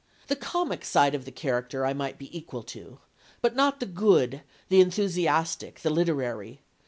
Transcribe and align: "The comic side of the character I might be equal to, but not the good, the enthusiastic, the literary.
"The 0.29 0.35
comic 0.35 0.83
side 0.83 1.13
of 1.13 1.25
the 1.25 1.31
character 1.31 1.85
I 1.85 1.93
might 1.93 2.17
be 2.17 2.35
equal 2.35 2.63
to, 2.63 2.97
but 3.39 3.55
not 3.55 3.79
the 3.79 3.85
good, 3.85 4.41
the 4.67 4.81
enthusiastic, 4.81 5.81
the 5.81 5.91
literary. 5.91 6.61